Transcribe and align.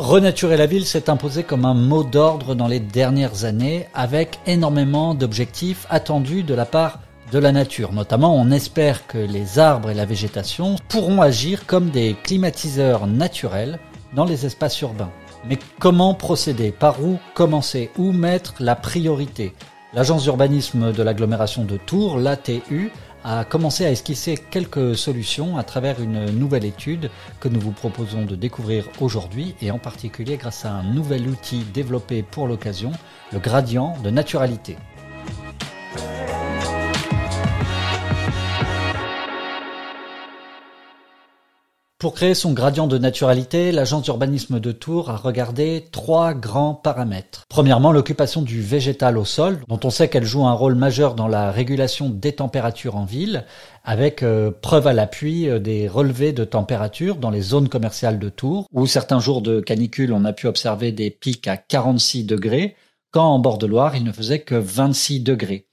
Renaturer 0.00 0.56
la 0.56 0.64
ville 0.64 0.86
s'est 0.86 1.10
imposé 1.10 1.42
comme 1.42 1.66
un 1.66 1.74
mot 1.74 2.04
d'ordre 2.04 2.54
dans 2.54 2.68
les 2.68 2.80
dernières 2.80 3.44
années 3.44 3.86
avec 3.92 4.38
énormément 4.46 5.14
d'objectifs 5.14 5.86
attendus 5.90 6.42
de 6.42 6.54
la 6.54 6.64
part 6.64 7.00
de 7.30 7.38
la 7.38 7.52
nature. 7.52 7.92
Notamment, 7.92 8.34
on 8.34 8.50
espère 8.50 9.06
que 9.06 9.18
les 9.18 9.58
arbres 9.58 9.90
et 9.90 9.94
la 9.94 10.06
végétation 10.06 10.76
pourront 10.88 11.20
agir 11.20 11.66
comme 11.66 11.90
des 11.90 12.16
climatiseurs 12.24 13.06
naturels 13.06 13.78
dans 14.14 14.24
les 14.24 14.46
espaces 14.46 14.80
urbains. 14.80 15.12
Mais 15.46 15.58
comment 15.78 16.14
procéder? 16.14 16.72
Par 16.72 17.04
où 17.04 17.18
commencer? 17.34 17.90
Où 17.98 18.10
mettre 18.10 18.54
la 18.58 18.76
priorité? 18.76 19.52
L'agence 19.92 20.22
d'urbanisme 20.22 20.92
de 20.92 21.02
l'agglomération 21.02 21.66
de 21.66 21.76
Tours, 21.76 22.16
l'ATU, 22.16 22.90
a 23.24 23.44
commencé 23.44 23.84
à 23.84 23.90
esquisser 23.90 24.36
quelques 24.36 24.96
solutions 24.96 25.56
à 25.56 25.62
travers 25.62 26.00
une 26.00 26.26
nouvelle 26.30 26.64
étude 26.64 27.10
que 27.40 27.48
nous 27.48 27.60
vous 27.60 27.72
proposons 27.72 28.24
de 28.24 28.36
découvrir 28.36 28.86
aujourd'hui 29.00 29.54
et 29.60 29.70
en 29.70 29.78
particulier 29.78 30.36
grâce 30.36 30.64
à 30.64 30.72
un 30.72 30.82
nouvel 30.82 31.28
outil 31.28 31.64
développé 31.74 32.22
pour 32.22 32.46
l'occasion, 32.46 32.92
le 33.32 33.38
gradient 33.38 33.96
de 34.02 34.10
naturalité. 34.10 34.76
Pour 42.00 42.14
créer 42.14 42.32
son 42.32 42.54
gradient 42.54 42.86
de 42.86 42.96
naturalité, 42.96 43.72
l'agence 43.72 44.04
d'urbanisme 44.04 44.58
de 44.58 44.72
Tours 44.72 45.10
a 45.10 45.18
regardé 45.18 45.84
trois 45.92 46.32
grands 46.32 46.72
paramètres. 46.72 47.44
Premièrement, 47.50 47.92
l'occupation 47.92 48.40
du 48.40 48.62
végétal 48.62 49.18
au 49.18 49.26
sol, 49.26 49.60
dont 49.68 49.78
on 49.84 49.90
sait 49.90 50.08
qu'elle 50.08 50.24
joue 50.24 50.46
un 50.46 50.54
rôle 50.54 50.76
majeur 50.76 51.14
dans 51.14 51.28
la 51.28 51.50
régulation 51.50 52.08
des 52.08 52.32
températures 52.32 52.96
en 52.96 53.04
ville, 53.04 53.44
avec 53.84 54.22
euh, 54.22 54.50
preuve 54.50 54.86
à 54.86 54.94
l'appui 54.94 55.46
euh, 55.46 55.58
des 55.58 55.88
relevés 55.88 56.32
de 56.32 56.44
température 56.44 57.16
dans 57.16 57.28
les 57.28 57.42
zones 57.42 57.68
commerciales 57.68 58.18
de 58.18 58.30
Tours, 58.30 58.66
où 58.72 58.86
certains 58.86 59.20
jours 59.20 59.42
de 59.42 59.60
canicule 59.60 60.14
on 60.14 60.24
a 60.24 60.32
pu 60.32 60.46
observer 60.46 60.92
des 60.92 61.10
pics 61.10 61.48
à 61.48 61.58
46 61.58 62.24
degrés, 62.24 62.76
quand 63.10 63.28
en 63.28 63.40
bord 63.40 63.58
de 63.58 63.66
Loire 63.66 63.94
il 63.94 64.04
ne 64.04 64.12
faisait 64.12 64.40
que 64.40 64.54
26 64.54 65.20
degrés. 65.20 65.66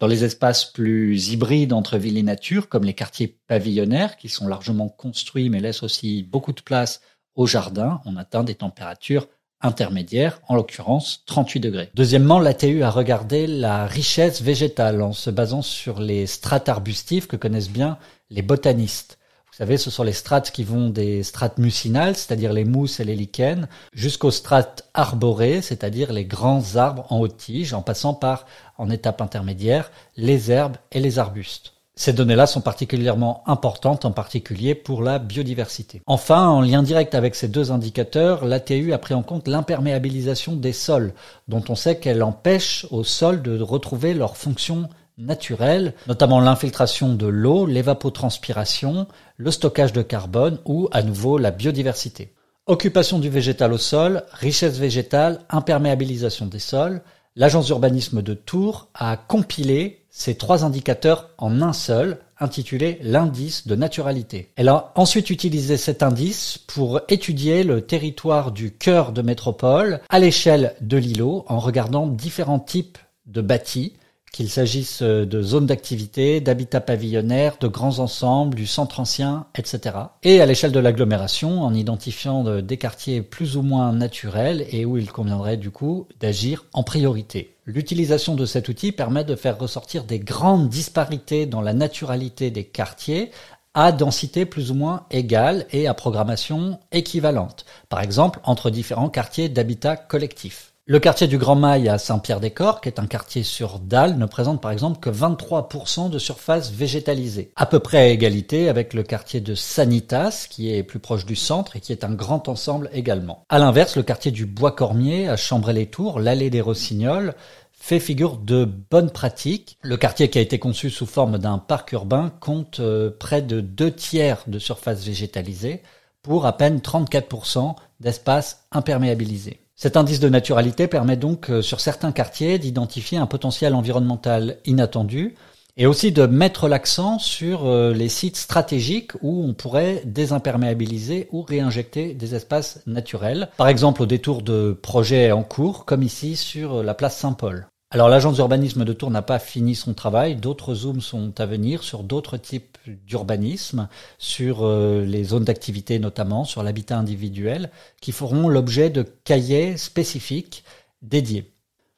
Dans 0.00 0.06
les 0.06 0.24
espaces 0.24 0.64
plus 0.64 1.28
hybrides 1.30 1.72
entre 1.72 1.98
ville 1.98 2.18
et 2.18 2.22
nature, 2.22 2.68
comme 2.68 2.84
les 2.84 2.94
quartiers 2.94 3.38
pavillonnaires, 3.46 4.16
qui 4.16 4.28
sont 4.28 4.48
largement 4.48 4.88
construits 4.88 5.50
mais 5.50 5.60
laissent 5.60 5.82
aussi 5.82 6.22
beaucoup 6.22 6.52
de 6.52 6.60
place 6.60 7.00
au 7.34 7.46
jardin, 7.46 8.00
on 8.04 8.16
atteint 8.16 8.44
des 8.44 8.54
températures 8.54 9.28
intermédiaires, 9.60 10.40
en 10.48 10.56
l'occurrence 10.56 11.24
38 11.26 11.60
degrés. 11.60 11.90
Deuxièmement, 11.94 12.38
l'ATU 12.38 12.82
a 12.82 12.90
regardé 12.90 13.46
la 13.46 13.86
richesse 13.86 14.42
végétale 14.42 15.00
en 15.00 15.12
se 15.12 15.30
basant 15.30 15.62
sur 15.62 16.00
les 16.00 16.26
strates 16.26 16.68
arbustives 16.68 17.26
que 17.26 17.36
connaissent 17.36 17.70
bien 17.70 17.98
les 18.30 18.42
botanistes. 18.42 19.18
Vous 19.54 19.58
savez, 19.58 19.76
ce 19.76 19.88
sont 19.88 20.02
les 20.02 20.12
strates 20.12 20.50
qui 20.50 20.64
vont 20.64 20.90
des 20.90 21.22
strates 21.22 21.58
mucinales, 21.58 22.16
c'est-à-dire 22.16 22.52
les 22.52 22.64
mousses 22.64 22.98
et 22.98 23.04
les 23.04 23.14
lichens, 23.14 23.68
jusqu'aux 23.92 24.32
strates 24.32 24.90
arborées, 24.94 25.62
c'est-à-dire 25.62 26.12
les 26.12 26.24
grands 26.24 26.74
arbres 26.74 27.06
en 27.10 27.20
haute 27.20 27.36
tige, 27.36 27.72
en 27.72 27.80
passant 27.80 28.14
par, 28.14 28.46
en 28.78 28.90
étape 28.90 29.20
intermédiaire, 29.20 29.92
les 30.16 30.50
herbes 30.50 30.76
et 30.90 30.98
les 30.98 31.20
arbustes. 31.20 31.74
Ces 31.94 32.12
données-là 32.12 32.48
sont 32.48 32.62
particulièrement 32.62 33.44
importantes, 33.46 34.04
en 34.04 34.10
particulier 34.10 34.74
pour 34.74 35.04
la 35.04 35.20
biodiversité. 35.20 36.02
Enfin, 36.06 36.48
en 36.48 36.60
lien 36.60 36.82
direct 36.82 37.14
avec 37.14 37.36
ces 37.36 37.46
deux 37.46 37.70
indicateurs, 37.70 38.44
l'ATU 38.44 38.92
a 38.92 38.98
pris 38.98 39.14
en 39.14 39.22
compte 39.22 39.46
l'imperméabilisation 39.46 40.56
des 40.56 40.72
sols, 40.72 41.14
dont 41.46 41.62
on 41.68 41.76
sait 41.76 42.00
qu'elle 42.00 42.24
empêche 42.24 42.88
aux 42.90 43.04
sols 43.04 43.42
de 43.42 43.60
retrouver 43.60 44.14
leur 44.14 44.36
fonction 44.36 44.88
naturelles, 45.18 45.94
notamment 46.06 46.40
l'infiltration 46.40 47.14
de 47.14 47.26
l'eau, 47.26 47.66
l'évapotranspiration, 47.66 49.06
le 49.36 49.50
stockage 49.50 49.92
de 49.92 50.02
carbone 50.02 50.58
ou 50.64 50.88
à 50.92 51.02
nouveau 51.02 51.38
la 51.38 51.50
biodiversité. 51.50 52.32
Occupation 52.66 53.18
du 53.18 53.28
végétal 53.28 53.72
au 53.72 53.78
sol, 53.78 54.24
richesse 54.32 54.78
végétale, 54.78 55.40
imperméabilisation 55.50 56.46
des 56.46 56.58
sols, 56.58 57.02
l'agence 57.36 57.66
d'urbanisme 57.66 58.22
de 58.22 58.34
Tours 58.34 58.88
a 58.94 59.16
compilé 59.16 60.06
ces 60.10 60.36
trois 60.36 60.64
indicateurs 60.64 61.30
en 61.38 61.60
un 61.60 61.72
seul, 61.72 62.20
intitulé 62.38 62.98
l'indice 63.02 63.66
de 63.66 63.74
naturalité. 63.74 64.52
Elle 64.56 64.68
a 64.68 64.92
ensuite 64.94 65.30
utilisé 65.30 65.76
cet 65.76 66.02
indice 66.02 66.58
pour 66.66 67.00
étudier 67.08 67.64
le 67.64 67.82
territoire 67.82 68.52
du 68.52 68.72
cœur 68.72 69.12
de 69.12 69.22
métropole 69.22 70.00
à 70.08 70.18
l'échelle 70.18 70.74
de 70.80 70.96
l'îlot 70.96 71.44
en 71.48 71.58
regardant 71.58 72.06
différents 72.06 72.60
types 72.60 72.98
de 73.26 73.40
bâtis, 73.40 73.94
qu'il 74.34 74.50
s'agisse 74.50 75.00
euh, 75.00 75.24
de 75.24 75.42
zones 75.42 75.66
d'activité, 75.66 76.40
d'habitats 76.40 76.80
pavillonnaires, 76.80 77.56
de 77.60 77.68
grands 77.68 78.00
ensembles, 78.00 78.56
du 78.56 78.66
centre 78.66 78.98
ancien, 78.98 79.46
etc. 79.56 79.96
Et 80.24 80.40
à 80.40 80.46
l'échelle 80.46 80.72
de 80.72 80.80
l'agglomération, 80.80 81.62
en 81.62 81.72
identifiant 81.72 82.44
euh, 82.44 82.60
des 82.60 82.76
quartiers 82.76 83.22
plus 83.22 83.56
ou 83.56 83.62
moins 83.62 83.92
naturels 83.92 84.66
et 84.72 84.84
où 84.84 84.98
il 84.98 85.12
conviendrait 85.12 85.56
du 85.56 85.70
coup 85.70 86.08
d'agir 86.18 86.64
en 86.72 86.82
priorité. 86.82 87.54
L'utilisation 87.64 88.34
de 88.34 88.44
cet 88.44 88.68
outil 88.68 88.90
permet 88.90 89.22
de 89.22 89.36
faire 89.36 89.56
ressortir 89.56 90.02
des 90.02 90.18
grandes 90.18 90.68
disparités 90.68 91.46
dans 91.46 91.62
la 91.62 91.72
naturalité 91.72 92.50
des 92.50 92.64
quartiers 92.64 93.30
à 93.72 93.92
densité 93.92 94.46
plus 94.46 94.72
ou 94.72 94.74
moins 94.74 95.06
égale 95.12 95.64
et 95.70 95.86
à 95.86 95.94
programmation 95.94 96.80
équivalente, 96.90 97.66
par 97.88 98.00
exemple 98.00 98.40
entre 98.42 98.70
différents 98.70 99.10
quartiers 99.10 99.48
d'habitat 99.48 99.96
collectif. 99.96 100.73
Le 100.86 100.98
quartier 100.98 101.26
du 101.26 101.38
Grand 101.38 101.54
Mail 101.54 101.88
à 101.88 101.96
Saint-Pierre-des-Corps, 101.96 102.82
qui 102.82 102.90
est 102.90 103.00
un 103.00 103.06
quartier 103.06 103.42
sur 103.42 103.78
dalle, 103.78 104.18
ne 104.18 104.26
présente 104.26 104.60
par 104.60 104.70
exemple 104.70 105.00
que 105.00 105.08
23% 105.08 106.10
de 106.10 106.18
surface 106.18 106.72
végétalisée. 106.72 107.52
À 107.56 107.64
peu 107.64 107.78
près 107.78 107.96
à 107.96 108.08
égalité 108.08 108.68
avec 108.68 108.92
le 108.92 109.02
quartier 109.02 109.40
de 109.40 109.54
Sanitas, 109.54 110.46
qui 110.50 110.74
est 110.74 110.82
plus 110.82 110.98
proche 110.98 111.24
du 111.24 111.36
centre 111.36 111.74
et 111.74 111.80
qui 111.80 111.92
est 111.92 112.04
un 112.04 112.12
grand 112.12 112.50
ensemble 112.50 112.90
également. 112.92 113.46
À 113.48 113.58
l'inverse, 113.58 113.96
le 113.96 114.02
quartier 114.02 114.30
du 114.30 114.44
Bois-Cormier 114.44 115.26
à 115.26 115.38
Chambray-les-Tours, 115.38 116.20
l'allée 116.20 116.50
des 116.50 116.60
Rossignols, 116.60 117.34
fait 117.72 117.98
figure 117.98 118.36
de 118.36 118.66
bonne 118.66 119.08
pratique. 119.08 119.78
Le 119.80 119.96
quartier 119.96 120.28
qui 120.28 120.36
a 120.36 120.42
été 120.42 120.58
conçu 120.58 120.90
sous 120.90 121.06
forme 121.06 121.38
d'un 121.38 121.56
parc 121.56 121.92
urbain 121.92 122.30
compte 122.40 122.80
euh, 122.80 123.10
près 123.18 123.40
de 123.40 123.62
deux 123.62 123.90
tiers 123.90 124.44
de 124.48 124.58
surface 124.58 125.02
végétalisée 125.02 125.80
pour 126.20 126.44
à 126.44 126.58
peine 126.58 126.80
34% 126.80 127.74
d'espace 128.00 128.66
imperméabilisé. 128.70 129.63
Cet 129.76 129.96
indice 129.96 130.20
de 130.20 130.28
naturalité 130.28 130.86
permet 130.86 131.16
donc 131.16 131.50
euh, 131.50 131.60
sur 131.60 131.80
certains 131.80 132.12
quartiers 132.12 132.58
d'identifier 132.58 133.18
un 133.18 133.26
potentiel 133.26 133.74
environnemental 133.74 134.58
inattendu 134.64 135.34
et 135.76 135.86
aussi 135.86 136.12
de 136.12 136.26
mettre 136.26 136.68
l'accent 136.68 137.18
sur 137.18 137.66
euh, 137.66 137.92
les 137.92 138.08
sites 138.08 138.36
stratégiques 138.36 139.12
où 139.20 139.44
on 139.44 139.52
pourrait 139.52 140.02
désimperméabiliser 140.04 141.28
ou 141.32 141.42
réinjecter 141.42 142.14
des 142.14 142.36
espaces 142.36 142.82
naturels, 142.86 143.48
par 143.56 143.66
exemple 143.66 144.02
au 144.02 144.06
détour 144.06 144.42
de 144.42 144.78
projets 144.80 145.32
en 145.32 145.42
cours 145.42 145.84
comme 145.84 146.04
ici 146.04 146.36
sur 146.36 146.84
la 146.84 146.94
place 146.94 147.16
Saint-Paul. 147.16 147.66
Alors 147.94 148.08
l'agence 148.08 148.34
d'urbanisme 148.34 148.84
de 148.84 148.92
Tours 148.92 149.12
n'a 149.12 149.22
pas 149.22 149.38
fini 149.38 149.76
son 149.76 149.94
travail, 149.94 150.34
d'autres 150.34 150.74
zooms 150.74 151.00
sont 151.00 151.40
à 151.40 151.46
venir 151.46 151.84
sur 151.84 152.02
d'autres 152.02 152.36
types 152.36 152.76
d'urbanisme, 153.06 153.86
sur 154.18 154.66
euh, 154.66 155.04
les 155.04 155.22
zones 155.22 155.44
d'activité 155.44 156.00
notamment, 156.00 156.42
sur 156.42 156.64
l'habitat 156.64 156.98
individuel, 156.98 157.70
qui 158.00 158.10
feront 158.10 158.48
l'objet 158.48 158.90
de 158.90 159.04
cahiers 159.04 159.76
spécifiques 159.76 160.64
dédiés. 161.02 161.52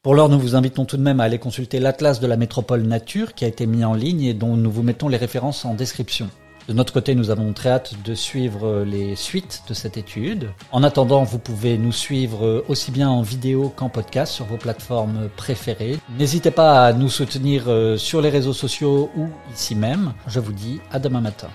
Pour 0.00 0.14
l'heure, 0.14 0.30
nous 0.30 0.40
vous 0.40 0.56
invitons 0.56 0.86
tout 0.86 0.96
de 0.96 1.02
même 1.02 1.20
à 1.20 1.24
aller 1.24 1.38
consulter 1.38 1.78
l'Atlas 1.78 2.20
de 2.20 2.26
la 2.26 2.38
métropole 2.38 2.84
nature 2.84 3.34
qui 3.34 3.44
a 3.44 3.48
été 3.48 3.66
mis 3.66 3.84
en 3.84 3.92
ligne 3.92 4.22
et 4.22 4.32
dont 4.32 4.56
nous 4.56 4.70
vous 4.70 4.82
mettons 4.82 5.08
les 5.08 5.18
références 5.18 5.66
en 5.66 5.74
description. 5.74 6.30
De 6.68 6.72
notre 6.72 6.92
côté, 6.92 7.14
nous 7.14 7.30
avons 7.30 7.52
très 7.52 7.70
hâte 7.70 7.94
de 8.04 8.14
suivre 8.14 8.84
les 8.84 9.16
suites 9.16 9.62
de 9.68 9.74
cette 9.74 9.96
étude. 9.96 10.50
En 10.70 10.82
attendant, 10.82 11.24
vous 11.24 11.38
pouvez 11.38 11.76
nous 11.78 11.92
suivre 11.92 12.64
aussi 12.68 12.90
bien 12.90 13.08
en 13.08 13.22
vidéo 13.22 13.72
qu'en 13.74 13.88
podcast 13.88 14.32
sur 14.32 14.44
vos 14.44 14.56
plateformes 14.56 15.28
préférées. 15.36 15.98
N'hésitez 16.18 16.50
pas 16.50 16.86
à 16.86 16.92
nous 16.92 17.08
soutenir 17.08 17.64
euh, 17.66 17.96
sur 17.96 18.20
les 18.20 18.30
réseaux 18.30 18.52
sociaux 18.52 19.10
ou 19.16 19.28
ici 19.52 19.74
même. 19.74 20.12
Je 20.26 20.40
vous 20.40 20.52
dis 20.52 20.80
à 20.92 20.98
demain 20.98 21.20
matin. 21.20 21.48